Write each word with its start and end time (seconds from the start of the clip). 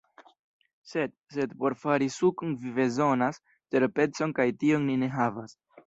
Sed... 0.93 1.13
sed 1.35 1.53
por 1.59 1.75
fari 1.83 2.09
sukon 2.17 2.57
vi 2.65 2.75
bezonas 2.81 3.41
terpecon 3.75 4.37
kaj 4.41 4.53
tion 4.65 4.91
ni 4.93 5.03
ne 5.05 5.17
havas 5.21 5.61